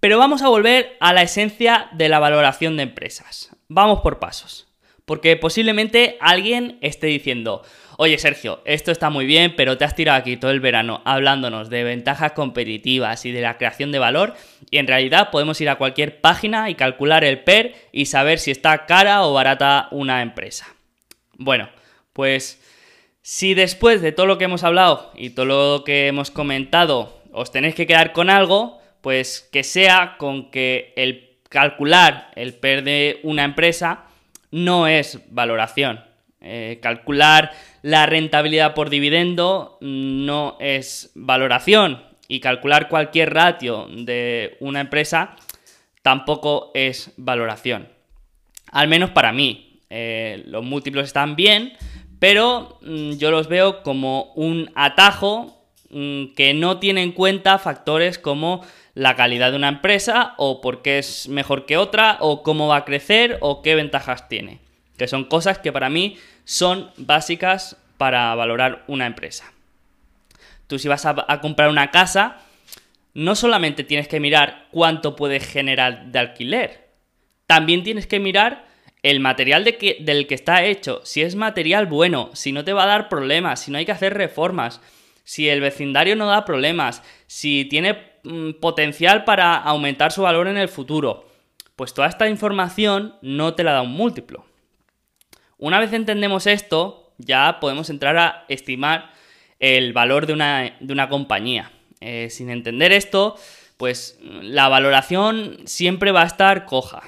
Pero 0.00 0.18
vamos 0.18 0.42
a 0.42 0.48
volver 0.48 0.96
a 1.00 1.12
la 1.12 1.22
esencia 1.22 1.88
de 1.92 2.08
la 2.08 2.20
valoración 2.20 2.76
de 2.76 2.84
empresas. 2.84 3.50
Vamos 3.68 4.00
por 4.00 4.18
pasos. 4.20 4.67
Porque 5.08 5.38
posiblemente 5.38 6.18
alguien 6.20 6.76
esté 6.82 7.06
diciendo, 7.06 7.62
oye 7.96 8.18
Sergio, 8.18 8.60
esto 8.66 8.92
está 8.92 9.08
muy 9.08 9.24
bien, 9.24 9.56
pero 9.56 9.78
te 9.78 9.86
has 9.86 9.94
tirado 9.94 10.18
aquí 10.18 10.36
todo 10.36 10.50
el 10.50 10.60
verano 10.60 11.00
hablándonos 11.06 11.70
de 11.70 11.82
ventajas 11.82 12.32
competitivas 12.32 13.24
y 13.24 13.32
de 13.32 13.40
la 13.40 13.56
creación 13.56 13.90
de 13.90 13.98
valor, 13.98 14.34
y 14.70 14.76
en 14.76 14.86
realidad 14.86 15.30
podemos 15.30 15.58
ir 15.62 15.70
a 15.70 15.76
cualquier 15.76 16.20
página 16.20 16.68
y 16.68 16.74
calcular 16.74 17.24
el 17.24 17.40
PER 17.40 17.74
y 17.90 18.04
saber 18.04 18.38
si 18.38 18.50
está 18.50 18.84
cara 18.84 19.24
o 19.24 19.32
barata 19.32 19.88
una 19.92 20.20
empresa. 20.20 20.66
Bueno, 21.38 21.70
pues 22.12 22.62
si 23.22 23.54
después 23.54 24.02
de 24.02 24.12
todo 24.12 24.26
lo 24.26 24.36
que 24.36 24.44
hemos 24.44 24.62
hablado 24.62 25.10
y 25.16 25.30
todo 25.30 25.46
lo 25.46 25.84
que 25.84 26.06
hemos 26.08 26.30
comentado 26.30 27.22
os 27.32 27.50
tenéis 27.50 27.74
que 27.74 27.86
quedar 27.86 28.12
con 28.12 28.28
algo, 28.28 28.78
pues 29.00 29.48
que 29.50 29.64
sea 29.64 30.16
con 30.18 30.50
que 30.50 30.92
el 30.96 31.38
calcular 31.48 32.30
el 32.36 32.52
PER 32.52 32.84
de 32.84 33.20
una 33.22 33.44
empresa 33.44 34.04
no 34.50 34.86
es 34.86 35.20
valoración. 35.30 36.00
Eh, 36.40 36.78
calcular 36.80 37.50
la 37.82 38.06
rentabilidad 38.06 38.74
por 38.74 38.90
dividendo 38.90 39.76
no 39.80 40.56
es 40.60 41.10
valoración 41.14 42.02
y 42.28 42.38
calcular 42.40 42.88
cualquier 42.88 43.34
ratio 43.34 43.88
de 43.90 44.56
una 44.60 44.80
empresa 44.80 45.34
tampoco 46.02 46.70
es 46.74 47.12
valoración. 47.16 47.88
Al 48.70 48.88
menos 48.88 49.10
para 49.10 49.32
mí. 49.32 49.80
Eh, 49.90 50.42
los 50.46 50.62
múltiplos 50.64 51.06
están 51.06 51.34
bien, 51.34 51.72
pero 52.18 52.78
mm, 52.82 53.12
yo 53.12 53.30
los 53.30 53.48
veo 53.48 53.82
como 53.82 54.32
un 54.34 54.70
atajo 54.74 55.64
mm, 55.90 56.34
que 56.36 56.52
no 56.52 56.78
tiene 56.78 57.02
en 57.02 57.12
cuenta 57.12 57.58
factores 57.58 58.18
como 58.18 58.62
la 58.98 59.14
calidad 59.14 59.52
de 59.52 59.56
una 59.56 59.68
empresa 59.68 60.34
o 60.38 60.60
por 60.60 60.82
qué 60.82 60.98
es 60.98 61.28
mejor 61.28 61.66
que 61.66 61.76
otra 61.76 62.16
o 62.18 62.42
cómo 62.42 62.66
va 62.66 62.78
a 62.78 62.84
crecer 62.84 63.38
o 63.40 63.62
qué 63.62 63.76
ventajas 63.76 64.28
tiene. 64.28 64.58
Que 64.96 65.06
son 65.06 65.24
cosas 65.24 65.58
que 65.60 65.70
para 65.70 65.88
mí 65.88 66.18
son 66.44 66.90
básicas 66.96 67.76
para 67.96 68.34
valorar 68.34 68.82
una 68.88 69.06
empresa. 69.06 69.52
Tú 70.66 70.80
si 70.80 70.88
vas 70.88 71.06
a, 71.06 71.14
a 71.28 71.40
comprar 71.40 71.68
una 71.68 71.92
casa, 71.92 72.38
no 73.14 73.36
solamente 73.36 73.84
tienes 73.84 74.08
que 74.08 74.18
mirar 74.18 74.66
cuánto 74.72 75.14
puede 75.14 75.38
generar 75.38 76.06
de 76.06 76.18
alquiler, 76.18 76.88
también 77.46 77.84
tienes 77.84 78.08
que 78.08 78.18
mirar 78.18 78.66
el 79.04 79.20
material 79.20 79.62
de 79.62 79.76
que, 79.78 79.98
del 80.00 80.26
que 80.26 80.34
está 80.34 80.64
hecho, 80.64 81.02
si 81.04 81.22
es 81.22 81.36
material 81.36 81.86
bueno, 81.86 82.30
si 82.34 82.50
no 82.50 82.64
te 82.64 82.72
va 82.72 82.82
a 82.82 82.88
dar 82.88 83.08
problemas, 83.08 83.60
si 83.60 83.70
no 83.70 83.78
hay 83.78 83.86
que 83.86 83.92
hacer 83.92 84.14
reformas, 84.14 84.80
si 85.22 85.48
el 85.48 85.60
vecindario 85.60 86.16
no 86.16 86.26
da 86.26 86.44
problemas, 86.44 87.04
si 87.28 87.64
tiene 87.64 88.17
potencial 88.60 89.24
para 89.24 89.56
aumentar 89.56 90.12
su 90.12 90.22
valor 90.22 90.48
en 90.48 90.56
el 90.56 90.68
futuro, 90.68 91.28
pues 91.76 91.94
toda 91.94 92.08
esta 92.08 92.28
información 92.28 93.14
no 93.22 93.54
te 93.54 93.64
la 93.64 93.72
da 93.72 93.82
un 93.82 93.92
múltiplo. 93.92 94.44
Una 95.58 95.80
vez 95.80 95.92
entendemos 95.92 96.46
esto, 96.46 97.12
ya 97.18 97.58
podemos 97.60 97.90
entrar 97.90 98.16
a 98.16 98.44
estimar 98.48 99.10
el 99.58 99.92
valor 99.92 100.26
de 100.26 100.32
una, 100.32 100.76
de 100.80 100.92
una 100.92 101.08
compañía. 101.08 101.72
Eh, 102.00 102.28
sin 102.30 102.50
entender 102.50 102.92
esto, 102.92 103.36
pues 103.76 104.18
la 104.22 104.68
valoración 104.68 105.58
siempre 105.64 106.12
va 106.12 106.22
a 106.22 106.26
estar 106.26 106.64
coja. 106.64 107.02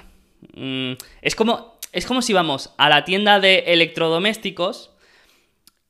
Mm, 0.55 0.93
es 1.23 1.37
como 1.37 1.79
es 1.93 2.07
como 2.07 2.23
si 2.23 2.33
vamos 2.33 2.73
a 2.77 2.89
la 2.89 3.05
tienda 3.05 3.41
de 3.41 3.65
electrodomésticos 3.67 4.91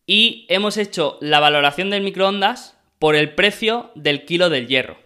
y 0.07 0.47
hemos 0.49 0.79
hecho 0.79 1.19
la 1.21 1.41
valoración 1.41 1.91
del 1.91 2.03
microondas 2.03 2.77
por 2.99 3.17
el 3.17 3.35
precio 3.35 3.91
del 3.95 4.25
kilo 4.25 4.49
del 4.49 4.67
hierro. 4.67 4.99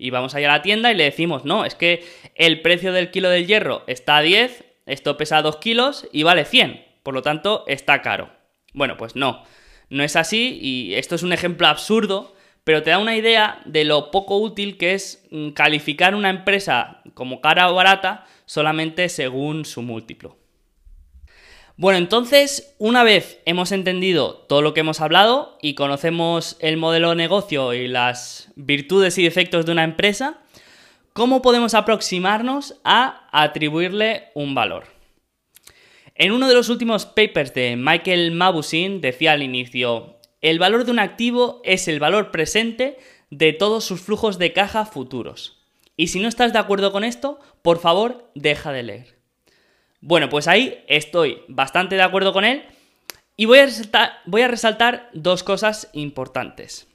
Y 0.00 0.08
vamos 0.08 0.34
allá 0.34 0.48
a 0.48 0.56
la 0.56 0.62
tienda 0.62 0.90
y 0.90 0.96
le 0.96 1.04
decimos, 1.04 1.44
no, 1.44 1.66
es 1.66 1.74
que 1.74 2.02
el 2.34 2.62
precio 2.62 2.94
del 2.94 3.10
kilo 3.10 3.28
del 3.28 3.46
hierro 3.46 3.84
está 3.86 4.16
a 4.16 4.22
10, 4.22 4.64
esto 4.86 5.18
pesa 5.18 5.42
2 5.42 5.58
kilos 5.58 6.08
y 6.10 6.22
vale 6.22 6.46
100, 6.46 6.82
por 7.02 7.12
lo 7.12 7.20
tanto 7.20 7.64
está 7.66 8.00
caro. 8.00 8.30
Bueno, 8.72 8.96
pues 8.96 9.14
no, 9.14 9.44
no 9.90 10.02
es 10.02 10.16
así 10.16 10.58
y 10.62 10.94
esto 10.94 11.16
es 11.16 11.22
un 11.22 11.34
ejemplo 11.34 11.66
absurdo, 11.66 12.34
pero 12.64 12.82
te 12.82 12.88
da 12.88 12.98
una 12.98 13.14
idea 13.14 13.60
de 13.66 13.84
lo 13.84 14.10
poco 14.10 14.38
útil 14.38 14.78
que 14.78 14.94
es 14.94 15.22
mm, 15.30 15.50
calificar 15.50 16.14
una 16.14 16.30
empresa 16.30 17.02
como 17.12 17.42
cara 17.42 17.70
o 17.70 17.74
barata 17.74 18.24
solamente 18.46 19.10
según 19.10 19.66
su 19.66 19.82
múltiplo. 19.82 20.39
Bueno, 21.80 21.96
entonces, 21.96 22.74
una 22.76 23.04
vez 23.04 23.40
hemos 23.46 23.72
entendido 23.72 24.34
todo 24.34 24.60
lo 24.60 24.74
que 24.74 24.80
hemos 24.80 25.00
hablado 25.00 25.56
y 25.62 25.72
conocemos 25.72 26.58
el 26.60 26.76
modelo 26.76 27.08
de 27.08 27.16
negocio 27.16 27.72
y 27.72 27.88
las 27.88 28.52
virtudes 28.54 29.16
y 29.16 29.22
defectos 29.22 29.64
de 29.64 29.72
una 29.72 29.84
empresa, 29.84 30.42
¿cómo 31.14 31.40
podemos 31.40 31.72
aproximarnos 31.72 32.78
a 32.84 33.26
atribuirle 33.32 34.24
un 34.34 34.54
valor? 34.54 34.88
En 36.14 36.32
uno 36.32 36.48
de 36.48 36.54
los 36.54 36.68
últimos 36.68 37.06
papers 37.06 37.54
de 37.54 37.76
Michael 37.76 38.32
Mabusin 38.32 39.00
decía 39.00 39.32
al 39.32 39.42
inicio, 39.42 40.18
el 40.42 40.58
valor 40.58 40.84
de 40.84 40.90
un 40.90 40.98
activo 40.98 41.62
es 41.64 41.88
el 41.88 41.98
valor 41.98 42.30
presente 42.30 42.98
de 43.30 43.54
todos 43.54 43.86
sus 43.86 44.02
flujos 44.02 44.36
de 44.36 44.52
caja 44.52 44.84
futuros. 44.84 45.64
Y 45.96 46.08
si 46.08 46.20
no 46.20 46.28
estás 46.28 46.52
de 46.52 46.58
acuerdo 46.58 46.92
con 46.92 47.04
esto, 47.04 47.40
por 47.62 47.78
favor, 47.78 48.30
deja 48.34 48.70
de 48.70 48.82
leer. 48.82 49.19
Bueno, 50.00 50.28
pues 50.28 50.48
ahí 50.48 50.82
estoy 50.88 51.42
bastante 51.48 51.94
de 51.94 52.02
acuerdo 52.02 52.32
con 52.32 52.44
él 52.44 52.64
y 53.36 53.46
voy 53.46 53.58
a 53.58 54.48
resaltar, 54.48 55.10
dos 55.12 55.42
cosas 55.42 55.90
importantes. 55.92 56.88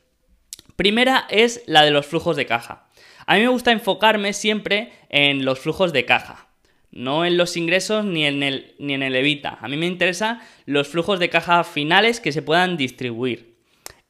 Primera 0.75 1.25
es 1.29 1.63
la 1.67 1.83
de 1.83 1.91
los 1.91 2.05
flujos 2.05 2.35
de 2.35 2.45
caja. 2.45 2.88
A 3.27 3.35
mí 3.35 3.41
me 3.41 3.47
gusta 3.47 3.71
enfocarme 3.71 4.33
siempre 4.33 4.91
en 5.09 5.45
los 5.45 5.59
flujos 5.59 5.93
de 5.93 6.05
caja, 6.05 6.47
no 6.91 7.25
en 7.25 7.38
los 7.38 7.57
ingresos 7.57 8.05
ni 8.05 8.25
en 8.25 8.43
el, 8.43 8.75
ni 8.79 8.93
en 8.93 9.03
el 9.03 9.15
evita. 9.15 9.57
A 9.62 9.67
mí 9.67 9.77
me 9.77 9.88
interesan 9.88 10.41
los 10.65 10.88
flujos 10.88 11.19
de 11.19 11.29
caja 11.29 11.63
finales 11.63 12.19
que 12.19 12.31
se 12.31 12.41
puedan 12.41 12.77
distribuir. 12.77 13.55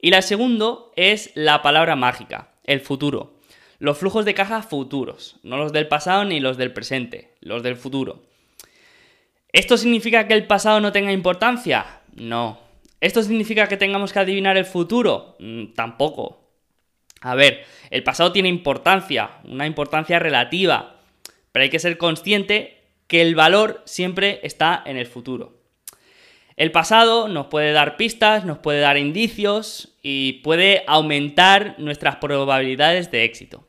Y 0.02 0.10
la 0.10 0.22
segunda 0.22 0.76
es 0.96 1.32
la 1.36 1.62
palabra 1.62 1.96
mágica, 1.96 2.52
el 2.64 2.82
futuro. 2.82 3.40
Los 3.80 3.98
flujos 3.98 4.26
de 4.26 4.34
caja 4.34 4.62
futuros, 4.62 5.38
no 5.44 5.58
los 5.58 5.74
del 5.74 5.88
pasado 5.88 6.26
ni 6.26 6.40
los 6.40 6.58
del 6.58 6.74
presente, 6.74 7.36
los 7.42 7.62
del 7.62 7.76
futuro. 7.76 8.24
¿Esto 9.56 9.78
significa 9.78 10.28
que 10.28 10.34
el 10.34 10.48
pasado 10.48 10.82
no 10.82 10.92
tenga 10.92 11.14
importancia? 11.14 12.02
No. 12.14 12.60
¿Esto 13.00 13.24
significa 13.24 13.70
que 13.70 13.78
tengamos 13.78 14.12
que 14.12 14.20
adivinar 14.20 14.58
el 14.58 14.66
futuro? 14.66 15.38
Mm, 15.40 15.68
tampoco. 15.68 16.52
A 17.22 17.36
ver, 17.36 17.64
el 17.90 18.04
pasado 18.04 18.34
tiene 18.34 18.50
importancia, 18.50 19.38
una 19.46 19.66
importancia 19.66 20.20
relativa, 20.20 20.98
pero 21.54 21.64
hay 21.64 21.70
que 21.70 21.80
ser 21.80 21.98
consciente 21.98 22.84
que 23.08 23.22
el 23.22 23.34
valor 23.34 23.82
siempre 23.86 24.42
está 24.44 24.84
en 24.86 24.98
el 24.98 25.06
futuro. 25.06 25.62
El 26.58 26.74
pasado 26.74 27.30
nos 27.30 27.48
puede 27.48 27.72
dar 27.72 27.96
pistas, 27.96 28.44
nos 28.44 28.58
puede 28.58 28.82
dar 28.82 28.98
indicios 28.98 29.96
y 30.02 30.42
puede 30.44 30.84
aumentar 30.86 31.76
nuestras 31.78 32.18
probabilidades 32.18 33.10
de 33.10 33.24
éxito. 33.24 33.66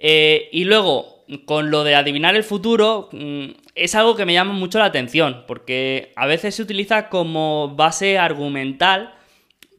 Eh, 0.00 0.48
y 0.50 0.64
luego, 0.64 1.13
con 1.44 1.70
lo 1.70 1.84
de 1.84 1.94
adivinar 1.94 2.36
el 2.36 2.44
futuro, 2.44 3.08
mm, 3.12 3.46
es 3.74 3.94
algo 3.94 4.16
que 4.16 4.24
me 4.24 4.32
llama 4.32 4.52
mucho 4.52 4.78
la 4.78 4.86
atención, 4.86 5.44
porque 5.46 6.12
a 6.16 6.26
veces 6.26 6.54
se 6.54 6.62
utiliza 6.62 7.08
como 7.08 7.74
base 7.74 8.18
argumental 8.18 9.14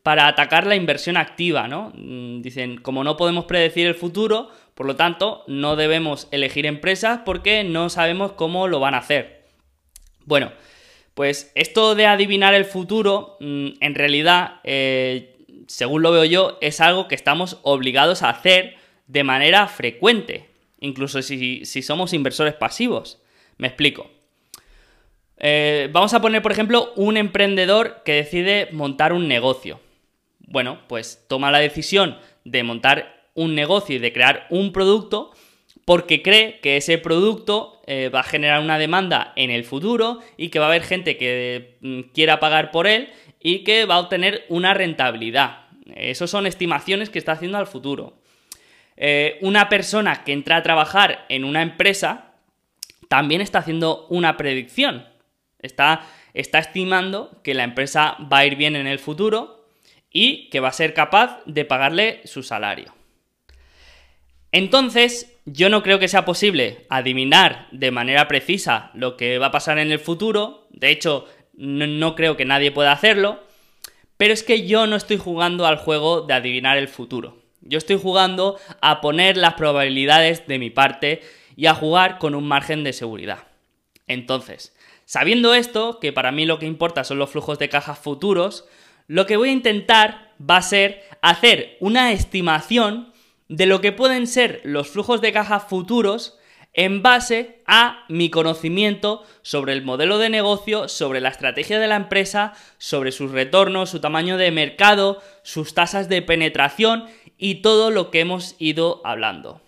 para 0.04 0.28
atacar 0.28 0.68
la 0.68 0.76
inversión 0.76 1.18
activa, 1.18 1.68
¿no? 1.68 1.92
Mm, 1.96 2.42
dicen, 2.42 2.78
como 2.78 3.04
no 3.04 3.18
podemos 3.18 3.46
predecir 3.46 3.88
el 3.88 3.96
futuro, 3.96 4.50
por 4.76 4.86
lo 4.86 4.96
tanto, 4.96 5.44
no 5.48 5.76
debemos 5.76 6.28
elegir 6.32 6.66
empresas 6.66 7.22
porque 7.26 7.64
no 7.64 7.90
sabemos 7.90 8.34
cómo 8.34 8.68
lo 8.68 8.80
van 8.80 8.94
a 8.94 9.00
hacer. 9.00 9.46
Bueno, 10.26 10.52
pues 11.14 11.52
esto 11.56 11.96
de 11.96 12.08
adivinar 12.08 12.54
el 12.54 12.66
futuro, 12.66 13.38
mm, 13.40 13.68
en 13.80 13.96
realidad, 13.96 14.60
eh, 14.64 15.38
según 15.68 16.02
lo 16.02 16.12
veo 16.12 16.26
yo, 16.26 16.58
es 16.62 16.82
algo 16.82 17.08
que 17.08 17.16
estamos 17.16 17.60
obligados 17.64 18.22
a 18.22 18.30
hacer 18.30 18.76
de 19.08 19.24
manera 19.24 19.68
frecuente, 19.68 20.50
incluso 20.86 21.22
si, 21.22 21.66
somos 21.66 22.14
inversores 22.14 22.54
pasivos. 22.54 23.22
Me 23.58 23.68
explico. 23.68 24.10
Eh, 25.38 25.90
vamos 25.92 26.14
a 26.14 26.22
poner, 26.22 26.42
por 26.42 26.52
ejemplo, 26.52 26.94
un 26.96 27.18
emprendedor 27.18 28.02
que 28.06 28.14
decide 28.14 28.70
montar 28.72 29.14
un 29.14 29.28
negocio. 29.28 29.80
Bueno, 30.40 30.80
pues 30.88 31.26
toma 31.28 31.52
la 31.52 31.60
decisión 31.60 32.18
de 32.44 32.64
montar 32.64 33.30
un 33.34 33.56
negocio 33.56 33.96
y 33.96 34.00
de 34.00 34.14
crear 34.14 34.48
un 34.50 34.72
producto 34.72 35.32
porque 35.84 36.22
cree 36.22 36.60
que 36.62 36.78
ese 36.78 36.98
producto 36.98 37.82
eh, 37.86 38.10
va 38.10 38.22
a 38.22 38.24
generar 38.24 38.62
una 38.62 38.80
demanda 38.80 39.34
en 39.36 39.52
el 39.52 39.64
futuro 39.64 40.20
y 40.38 40.50
que 40.50 40.60
va 40.60 40.66
a 40.66 40.70
haber 40.70 40.84
gente 40.84 41.18
que 41.18 41.78
mm, 41.82 42.00
quiera 42.14 42.40
pagar 42.40 42.72
por 42.72 42.88
él 42.88 43.10
y 43.40 43.64
que 43.64 43.86
va 43.86 43.96
a 43.96 44.00
obtener 44.00 44.46
una 44.50 44.74
rentabilidad. 44.74 45.66
Esas 45.96 46.32
son 46.32 46.48
estimaciones 46.48 47.10
que 47.10 47.20
está 47.20 47.34
haciendo 47.34 47.58
al 47.58 47.68
futuro. 47.68 48.18
Eh, 48.98 49.38
una 49.42 49.70
persona 49.70 50.24
que 50.24 50.34
entra 50.34 50.58
a 50.58 50.64
trabajar 50.64 51.26
en 51.30 51.44
una 51.44 51.62
empresa 51.62 52.34
también 53.10 53.42
está 53.42 53.60
haciendo 53.60 54.08
una 54.10 54.38
predicción. 54.38 55.06
Está, 55.60 56.06
está 56.34 56.60
estimando 56.60 57.42
que 57.44 57.54
la 57.54 57.64
empresa 57.64 58.18
va 58.32 58.40
a 58.40 58.46
ir 58.46 58.56
bien 58.56 58.76
en 58.76 58.88
el 58.88 59.00
futuro 59.00 59.70
y 60.12 60.50
que 60.50 60.60
va 60.60 60.70
a 60.70 60.74
ser 60.74 60.94
capaz 60.94 61.42
de 61.46 61.66
pagarle 61.66 62.22
su 62.26 62.44
salario. 62.44 62.94
Entonces, 64.52 65.38
yo 65.46 65.70
no 65.70 65.84
creo 65.84 66.00
que 66.00 66.08
sea 66.08 66.24
posible 66.24 66.86
adivinar 66.90 67.68
de 67.72 67.92
manera 67.92 68.28
precisa 68.30 68.92
lo 68.94 69.18
que 69.18 69.38
va 69.38 69.48
a 69.48 69.52
pasar 69.52 69.78
en 69.80 69.92
el 69.92 70.00
futuro. 70.00 70.68
De 70.70 70.90
hecho, 70.92 71.28
no, 71.54 72.16
creo 72.16 72.38
que 72.38 72.46
nadie 72.46 72.72
pueda 72.72 72.94
hacerlo. 72.94 73.44
Pero 74.16 74.34
es 74.34 74.44
que 74.44 74.66
yo 74.66 74.88
no 74.88 74.96
estoy 74.96 75.18
jugando 75.18 75.66
al 75.66 75.76
juego 75.76 76.22
de 76.22 76.34
adivinar 76.34 76.78
el 76.78 76.88
futuro. 76.88 77.45
Yo 77.66 77.80
estoy 77.80 78.00
jugando 78.00 78.60
a 78.80 79.02
poner 79.02 79.38
las 79.38 79.56
probabilidades 79.56 80.48
de 80.48 80.60
mi 80.60 80.70
parte 80.70 81.22
y 81.56 81.66
a 81.66 81.74
jugar 81.74 82.20
con 82.20 82.36
un 82.36 82.48
margen 82.48 82.84
de 82.84 82.94
seguridad. 82.94 83.48
Entonces, 84.08 84.76
sabiendo 85.06 85.54
esto, 85.56 86.00
que 86.00 86.14
para 86.14 86.32
mí 86.32 86.46
lo 86.46 86.60
que 86.60 86.68
importa 86.68 87.04
son 87.04 87.18
los 87.18 87.32
flujos 87.32 87.58
de 87.58 87.70
caja 87.70 87.96
futuros, 87.96 88.66
lo 89.08 89.26
que 89.26 89.38
voy 89.38 89.50
a 89.50 89.54
intentar 89.54 90.34
va 90.40 90.58
a 90.58 90.62
ser 90.62 91.02
hacer 91.22 91.78
una 91.80 92.12
estimación 92.12 93.12
de 93.48 93.66
lo 93.66 93.82
que 93.82 93.92
pueden 93.92 94.28
ser 94.28 94.62
los 94.64 94.90
flujos 94.90 95.22
de 95.22 95.32
caja 95.32 95.60
futuros 95.60 96.38
en 96.74 97.02
base 97.02 97.62
a 97.66 98.04
mi 98.10 98.30
conocimiento 98.30 99.24
sobre 99.42 99.72
el 99.72 99.84
modelo 99.84 100.18
de 100.18 100.30
negocio, 100.30 100.90
sobre 100.90 101.22
la 101.22 101.30
estrategia 101.30 101.80
de 101.80 101.88
la 101.88 101.96
empresa, 101.96 102.54
sobre 102.78 103.14
sus 103.14 103.32
retornos, 103.32 103.90
su 103.90 104.02
tamaño 104.02 104.38
de 104.38 104.52
mercado, 104.52 105.22
sus 105.42 105.74
tasas 105.74 106.10
de 106.10 106.22
penetración 106.22 107.06
y 107.38 107.56
todo 107.56 107.92
lo 107.92 108.12
que 108.12 108.22
hemos 108.22 108.56
ido 108.60 109.02
hablando. 109.04 109.62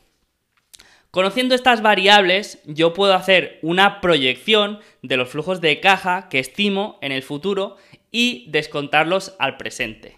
Conociendo 1.11 1.55
estas 1.55 1.81
variables, 1.81 2.61
yo 2.65 2.93
puedo 2.93 3.13
hacer 3.13 3.59
una 3.61 4.01
proyección 4.01 4.79
de 5.01 5.17
los 5.17 5.29
flujos 5.29 5.61
de 5.61 5.79
caja 5.79 6.29
que 6.29 6.39
estimo 6.39 6.99
en 7.01 7.11
el 7.11 7.23
futuro 7.23 7.77
y 8.11 8.45
descontarlos 8.49 9.35
al 9.39 9.57
presente. 9.57 10.17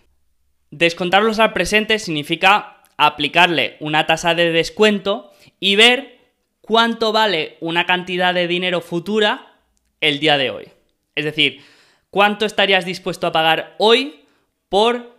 Descontarlos 0.71 1.39
al 1.39 1.53
presente 1.53 1.99
significa 1.99 2.83
aplicarle 2.97 3.77
una 3.79 4.07
tasa 4.07 4.35
de 4.35 4.51
descuento 4.51 5.31
y 5.59 5.75
ver 5.75 6.19
cuánto 6.61 7.11
vale 7.11 7.57
una 7.61 7.85
cantidad 7.85 8.33
de 8.33 8.47
dinero 8.47 8.81
futura 8.81 9.61
el 10.01 10.19
día 10.19 10.37
de 10.37 10.49
hoy. 10.49 10.67
Es 11.15 11.25
decir, 11.25 11.61
cuánto 12.09 12.45
estarías 12.45 12.85
dispuesto 12.85 13.25
a 13.27 13.31
pagar 13.31 13.75
hoy 13.77 14.25
por 14.69 15.18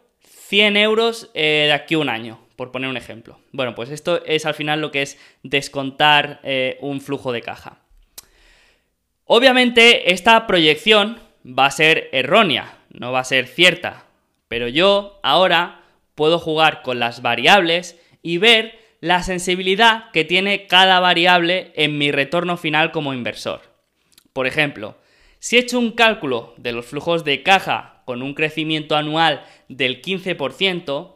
100 0.51 0.77
euros 0.77 1.31
eh, 1.35 1.67
de 1.67 1.73
aquí 1.73 1.95
a 1.95 1.99
un 1.99 2.09
año, 2.09 2.41
por 2.57 2.73
poner 2.73 2.91
un 2.91 2.97
ejemplo. 2.97 3.39
Bueno, 3.53 3.77
pues 3.77 3.89
esto 3.91 4.25
es 4.27 4.47
al 4.47 4.55
final 4.55 4.81
lo 4.81 4.91
que 4.91 5.03
es 5.03 5.17
descontar 5.45 6.41
eh, 6.43 6.77
un 6.81 7.01
flujo 7.01 7.31
de 7.31 7.41
caja. 7.41 7.79
Obviamente 9.27 10.13
esta 10.13 10.49
proyección 10.49 11.21
va 11.47 11.67
a 11.67 11.71
ser 11.71 12.09
errónea, 12.11 12.79
no 12.89 13.13
va 13.13 13.21
a 13.21 13.25
ser 13.25 13.47
cierta, 13.47 14.07
pero 14.49 14.67
yo 14.67 15.21
ahora 15.23 15.83
puedo 16.17 16.41
jugar 16.41 16.83
con 16.83 16.99
las 16.99 17.23
variables 17.23 17.97
y 18.21 18.39
ver 18.39 18.77
la 18.99 19.23
sensibilidad 19.23 20.11
que 20.11 20.25
tiene 20.25 20.67
cada 20.67 20.99
variable 20.99 21.73
en 21.77 21.97
mi 21.97 22.11
retorno 22.11 22.57
final 22.57 22.91
como 22.91 23.15
inversor. 23.15 23.61
Por 24.33 24.49
ejemplo, 24.49 24.99
si 25.39 25.57
he 25.57 25.61
hecho 25.61 25.79
un 25.79 25.93
cálculo 25.93 26.55
de 26.57 26.73
los 26.73 26.87
flujos 26.87 27.23
de 27.23 27.45
caja 27.45 28.00
con 28.11 28.23
un 28.23 28.35
crecimiento 28.35 28.96
anual 28.96 29.44
del 29.68 30.03
15%, 30.03 31.14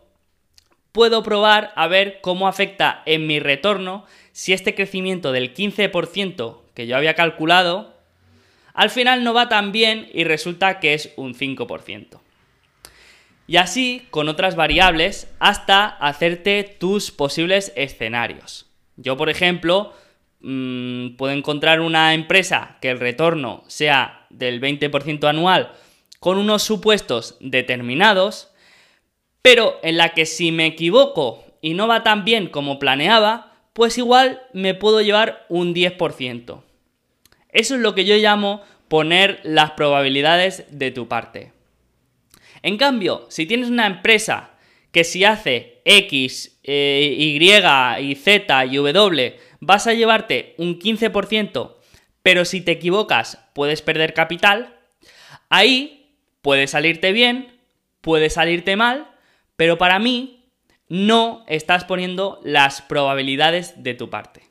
puedo 0.92 1.24
probar 1.24 1.72
a 1.74 1.88
ver 1.88 2.20
cómo 2.20 2.46
afecta 2.46 3.02
en 3.04 3.26
mi 3.26 3.40
retorno 3.40 4.07
si 4.30 4.52
este 4.52 4.76
crecimiento 4.76 5.33
del 5.33 5.52
15% 5.52 6.61
que 6.72 6.87
yo 6.87 6.96
había 6.96 7.14
calculado, 7.14 7.96
al 8.74 8.90
final 8.90 9.24
no 9.24 9.35
va 9.35 9.48
tan 9.48 9.72
bien 9.72 10.09
y 10.14 10.22
resulta 10.22 10.78
que 10.78 10.94
es 10.94 11.12
un 11.16 11.35
5%. 11.35 12.20
Y 13.48 13.57
así 13.57 14.07
con 14.11 14.28
otras 14.28 14.54
variables 14.54 15.28
hasta 15.40 15.87
hacerte 15.88 16.62
tus 16.78 17.11
posibles 17.11 17.72
escenarios. 17.74 18.70
Yo, 18.96 19.16
por 19.16 19.30
ejemplo, 19.30 19.94
mm, 20.42 21.16
puedo 21.16 21.33
encontrar 21.33 21.80
una 21.80 22.14
empresa 22.14 22.78
que 22.80 22.90
el 22.90 23.00
retorno 23.00 23.64
sea 23.66 24.28
del 24.30 24.61
20% 24.61 25.26
anual 25.26 25.72
con 26.20 26.38
unos 26.38 26.62
supuestos 26.62 27.37
determinados, 27.40 28.50
pero 29.42 29.79
en 29.83 29.96
la 29.98 30.11
que 30.11 30.27
si 30.27 30.53
me 30.53 30.66
equivoco 30.66 31.44
y 31.61 31.74
no 31.74 31.87
va 31.87 32.03
tan 32.03 32.24
bien 32.24 32.48
como 32.48 32.79
planeaba, 32.79 33.53
pues 33.72 33.98
igual 33.98 34.42
me 34.53 34.74
puedo 34.74 35.00
llevar 35.00 35.46
un 35.48 35.74
10%. 35.74 36.62
Eso 37.50 37.74
es 37.74 37.81
lo 37.81 37.94
que 37.94 38.05
yo 38.05 38.16
llamo 38.16 38.62
poner 38.88 39.40
las 39.44 39.72
probabilidades 39.72 40.64
de 40.70 40.90
tu 40.90 41.09
parte. 41.09 41.53
En 42.62 42.77
cambio, 42.77 43.27
si 43.29 43.46
tienes 43.46 43.68
una 43.68 43.87
empresa 43.87 44.53
que 44.92 45.05
si 45.05 45.24
hace 45.24 45.83
X, 45.85 46.59
eh, 46.62 47.14
Y 47.18 47.37
y 47.44 48.14
Z 48.14 48.66
y 48.66 48.77
W, 48.77 49.37
vas 49.61 49.87
a 49.87 49.94
llevarte 49.94 50.55
un 50.57 50.79
15%, 50.79 51.74
pero 52.22 52.44
si 52.44 52.61
te 52.61 52.72
equivocas 52.72 53.38
puedes 53.55 53.83
perder 53.83 54.14
capital, 54.14 54.79
ahí 55.50 56.04
Puede 56.44 56.66
salirte 56.66 57.12
bien, 57.12 57.59
puede 58.02 58.28
salirte 58.28 58.76
mal, 58.76 59.09
pero 59.57 59.78
para 59.78 59.98
mí 59.98 60.44
no 60.90 61.42
estás 61.48 61.85
poniendo 61.85 62.38
las 62.44 62.83
probabilidades 62.83 63.83
de 63.83 63.94
tu 63.94 64.11
parte. 64.11 64.42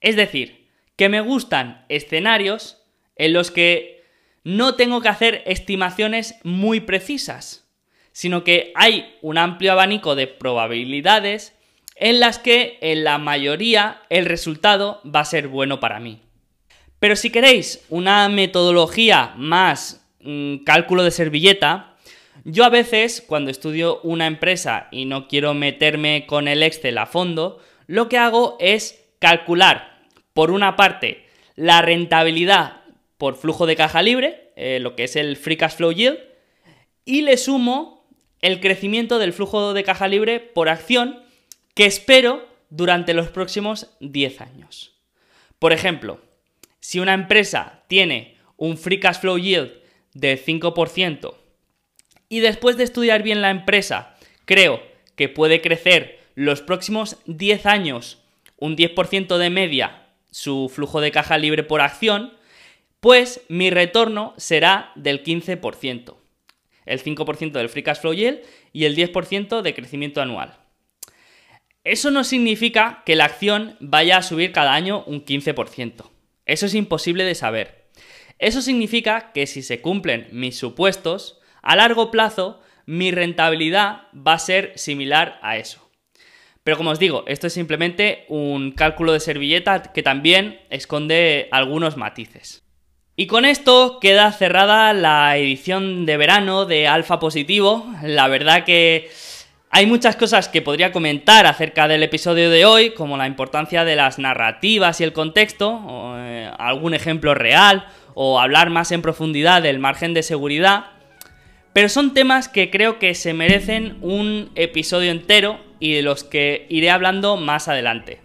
Es 0.00 0.16
decir, 0.16 0.66
que 0.96 1.08
me 1.08 1.20
gustan 1.20 1.84
escenarios 1.88 2.82
en 3.14 3.34
los 3.34 3.52
que 3.52 4.02
no 4.42 4.74
tengo 4.74 5.00
que 5.00 5.08
hacer 5.08 5.44
estimaciones 5.46 6.40
muy 6.42 6.80
precisas, 6.80 7.68
sino 8.10 8.42
que 8.42 8.72
hay 8.74 9.16
un 9.22 9.38
amplio 9.38 9.70
abanico 9.70 10.16
de 10.16 10.26
probabilidades 10.26 11.54
en 11.94 12.18
las 12.18 12.40
que 12.40 12.78
en 12.80 13.04
la 13.04 13.18
mayoría 13.18 14.02
el 14.10 14.24
resultado 14.24 15.00
va 15.06 15.20
a 15.20 15.24
ser 15.24 15.46
bueno 15.46 15.78
para 15.78 16.00
mí. 16.00 16.20
Pero 16.98 17.14
si 17.14 17.30
queréis 17.30 17.86
una 17.90 18.28
metodología 18.28 19.34
más 19.36 20.02
cálculo 20.64 21.02
de 21.02 21.10
servilleta, 21.10 21.96
yo 22.44 22.64
a 22.64 22.70
veces, 22.70 23.24
cuando 23.26 23.50
estudio 23.50 24.00
una 24.02 24.26
empresa 24.26 24.88
y 24.90 25.04
no 25.04 25.26
quiero 25.28 25.54
meterme 25.54 26.26
con 26.26 26.48
el 26.48 26.62
Excel 26.62 26.98
a 26.98 27.06
fondo, 27.06 27.58
lo 27.86 28.08
que 28.08 28.18
hago 28.18 28.56
es 28.60 29.04
calcular, 29.18 30.04
por 30.32 30.50
una 30.50 30.76
parte, 30.76 31.26
la 31.54 31.82
rentabilidad 31.82 32.82
por 33.18 33.36
flujo 33.36 33.66
de 33.66 33.76
caja 33.76 34.02
libre, 34.02 34.52
eh, 34.56 34.78
lo 34.80 34.94
que 34.94 35.04
es 35.04 35.16
el 35.16 35.36
Free 35.36 35.56
Cash 35.56 35.76
Flow 35.76 35.92
Yield, 35.92 36.18
y 37.04 37.22
le 37.22 37.36
sumo 37.36 38.06
el 38.42 38.60
crecimiento 38.60 39.18
del 39.18 39.32
flujo 39.32 39.72
de 39.72 39.84
caja 39.84 40.08
libre 40.08 40.40
por 40.40 40.68
acción 40.68 41.22
que 41.74 41.86
espero 41.86 42.46
durante 42.70 43.14
los 43.14 43.28
próximos 43.28 43.88
10 44.00 44.40
años. 44.40 44.94
Por 45.58 45.72
ejemplo, 45.72 46.20
si 46.80 47.00
una 47.00 47.14
empresa 47.14 47.84
tiene 47.88 48.36
un 48.56 48.76
Free 48.76 49.00
Cash 49.00 49.20
Flow 49.20 49.38
Yield 49.38 49.72
del 50.16 50.42
5%. 50.42 51.34
Y 52.28 52.40
después 52.40 52.76
de 52.76 52.84
estudiar 52.84 53.22
bien 53.22 53.42
la 53.42 53.50
empresa, 53.50 54.16
creo 54.44 54.82
que 55.14 55.28
puede 55.28 55.60
crecer 55.60 56.20
los 56.34 56.60
próximos 56.62 57.18
10 57.26 57.66
años 57.66 58.18
un 58.56 58.76
10% 58.76 59.36
de 59.36 59.50
media 59.50 60.06
su 60.36 60.70
flujo 60.72 61.00
de 61.00 61.12
caja 61.12 61.38
libre 61.38 61.62
por 61.62 61.80
acción, 61.80 62.34
pues 63.00 63.40
mi 63.48 63.70
retorno 63.70 64.34
será 64.36 64.92
del 64.94 65.24
15%. 65.24 66.14
El 66.84 67.02
5% 67.02 67.52
del 67.52 67.70
free 67.70 67.82
cash 67.82 68.00
flow 68.00 68.12
yield 68.12 68.40
y 68.74 68.84
el 68.84 68.94
10% 68.94 69.62
de 69.62 69.74
crecimiento 69.74 70.20
anual. 70.20 70.58
Eso 71.84 72.10
no 72.10 72.22
significa 72.22 73.02
que 73.06 73.16
la 73.16 73.24
acción 73.24 73.78
vaya 73.80 74.18
a 74.18 74.22
subir 74.22 74.52
cada 74.52 74.74
año 74.74 75.04
un 75.06 75.24
15%. 75.24 76.10
Eso 76.44 76.66
es 76.66 76.74
imposible 76.74 77.24
de 77.24 77.34
saber. 77.34 77.85
Eso 78.38 78.60
significa 78.60 79.32
que 79.32 79.46
si 79.46 79.62
se 79.62 79.80
cumplen 79.80 80.28
mis 80.32 80.58
supuestos, 80.58 81.40
a 81.62 81.76
largo 81.76 82.10
plazo 82.10 82.60
mi 82.86 83.10
rentabilidad 83.10 84.02
va 84.14 84.34
a 84.34 84.38
ser 84.38 84.72
similar 84.76 85.38
a 85.42 85.56
eso. 85.56 85.90
Pero 86.62 86.76
como 86.76 86.90
os 86.90 86.98
digo, 86.98 87.24
esto 87.28 87.46
es 87.46 87.52
simplemente 87.52 88.24
un 88.28 88.72
cálculo 88.72 89.12
de 89.12 89.20
servilleta 89.20 89.82
que 89.92 90.02
también 90.02 90.60
esconde 90.68 91.48
algunos 91.52 91.96
matices. 91.96 92.64
Y 93.14 93.28
con 93.28 93.44
esto 93.44 93.98
queda 94.00 94.30
cerrada 94.32 94.92
la 94.92 95.36
edición 95.36 96.04
de 96.06 96.16
verano 96.16 96.66
de 96.66 96.86
Alfa 96.86 97.18
Positivo. 97.18 97.86
La 98.02 98.28
verdad 98.28 98.64
que 98.64 99.08
hay 99.70 99.86
muchas 99.86 100.16
cosas 100.16 100.48
que 100.48 100.60
podría 100.60 100.92
comentar 100.92 101.46
acerca 101.46 101.88
del 101.88 102.02
episodio 102.02 102.50
de 102.50 102.64
hoy, 102.64 102.90
como 102.90 103.16
la 103.16 103.26
importancia 103.26 103.84
de 103.84 103.96
las 103.96 104.18
narrativas 104.18 105.00
y 105.00 105.04
el 105.04 105.12
contexto, 105.12 106.14
eh, 106.18 106.50
algún 106.58 106.94
ejemplo 106.94 107.34
real, 107.34 107.86
o 108.18 108.40
hablar 108.40 108.70
más 108.70 108.92
en 108.92 109.02
profundidad 109.02 109.60
del 109.60 109.78
margen 109.78 110.14
de 110.14 110.22
seguridad. 110.22 110.86
Pero 111.74 111.90
son 111.90 112.14
temas 112.14 112.48
que 112.48 112.70
creo 112.70 112.98
que 112.98 113.14
se 113.14 113.34
merecen 113.34 113.98
un 114.00 114.50
episodio 114.54 115.10
entero 115.10 115.60
y 115.80 115.92
de 115.92 116.00
los 116.00 116.24
que 116.24 116.66
iré 116.70 116.88
hablando 116.88 117.36
más 117.36 117.68
adelante. 117.68 118.20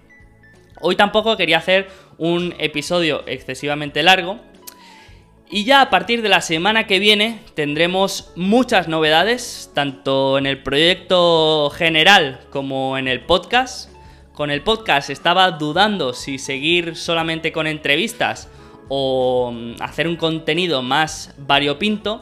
Hoy 0.79 0.95
tampoco 0.95 1.35
quería 1.35 1.57
hacer 1.57 1.89
un 2.17 2.55
episodio 2.57 3.23
excesivamente 3.27 4.01
largo. 4.01 4.39
Y 5.49 5.65
ya 5.65 5.81
a 5.81 5.89
partir 5.89 6.21
de 6.21 6.29
la 6.29 6.39
semana 6.39 6.87
que 6.87 6.99
viene 6.99 7.39
tendremos 7.53 8.31
muchas 8.37 8.87
novedades, 8.87 9.71
tanto 9.75 10.37
en 10.37 10.45
el 10.45 10.63
proyecto 10.63 11.69
general 11.69 12.39
como 12.49 12.97
en 12.97 13.09
el 13.09 13.25
podcast. 13.25 13.91
Con 14.31 14.51
el 14.51 14.61
podcast 14.61 15.09
estaba 15.09 15.51
dudando 15.51 16.13
si 16.13 16.37
seguir 16.37 16.95
solamente 16.95 17.51
con 17.51 17.67
entrevistas 17.67 18.49
o 18.93 19.51
mm, 19.53 19.75
hacer 19.79 20.05
un 20.05 20.17
contenido 20.17 20.81
más 20.81 21.33
variopinto. 21.37 22.21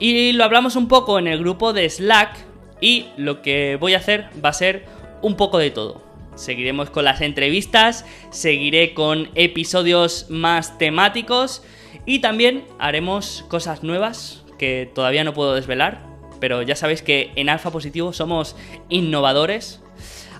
Y 0.00 0.32
lo 0.32 0.42
hablamos 0.42 0.74
un 0.74 0.88
poco 0.88 1.20
en 1.20 1.28
el 1.28 1.38
grupo 1.38 1.72
de 1.72 1.88
Slack 1.88 2.36
y 2.80 3.06
lo 3.16 3.40
que 3.40 3.76
voy 3.78 3.94
a 3.94 3.98
hacer 3.98 4.28
va 4.44 4.48
a 4.48 4.52
ser 4.52 4.84
un 5.22 5.36
poco 5.36 5.58
de 5.58 5.70
todo. 5.70 6.02
Seguiremos 6.34 6.90
con 6.90 7.04
las 7.04 7.20
entrevistas, 7.20 8.04
seguiré 8.30 8.94
con 8.94 9.30
episodios 9.36 10.26
más 10.28 10.76
temáticos 10.76 11.62
y 12.04 12.18
también 12.18 12.64
haremos 12.80 13.44
cosas 13.46 13.84
nuevas 13.84 14.44
que 14.58 14.90
todavía 14.92 15.22
no 15.22 15.34
puedo 15.34 15.54
desvelar, 15.54 16.04
pero 16.40 16.62
ya 16.62 16.74
sabéis 16.74 17.02
que 17.02 17.30
en 17.36 17.48
Alfa 17.48 17.70
Positivo 17.70 18.12
somos 18.12 18.56
innovadores. 18.88 19.80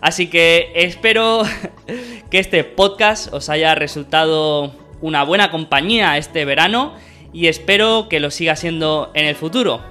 Así 0.00 0.26
que 0.26 0.72
espero 0.74 1.42
que 2.30 2.40
este 2.40 2.64
podcast 2.64 3.32
os 3.32 3.48
haya 3.48 3.76
resultado 3.76 4.81
una 5.02 5.24
buena 5.24 5.50
compañía 5.50 6.16
este 6.16 6.46
verano 6.46 6.94
y 7.32 7.48
espero 7.48 8.08
que 8.08 8.20
lo 8.20 8.30
siga 8.30 8.56
siendo 8.56 9.10
en 9.12 9.26
el 9.26 9.34
futuro. 9.34 9.82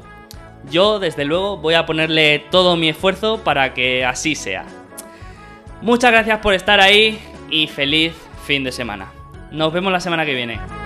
Yo, 0.69 0.99
desde 0.99 1.25
luego, 1.25 1.57
voy 1.57 1.75
a 1.75 1.85
ponerle 1.85 2.39
todo 2.49 2.75
mi 2.77 2.89
esfuerzo 2.89 3.43
para 3.43 3.73
que 3.73 4.05
así 4.05 4.35
sea. 4.35 4.65
Muchas 5.81 6.11
gracias 6.11 6.39
por 6.39 6.53
estar 6.53 6.79
ahí 6.79 7.19
y 7.49 7.67
feliz 7.67 8.13
fin 8.45 8.63
de 8.63 8.71
semana. 8.71 9.11
Nos 9.51 9.73
vemos 9.73 9.91
la 9.91 9.99
semana 9.99 10.25
que 10.25 10.33
viene. 10.33 10.80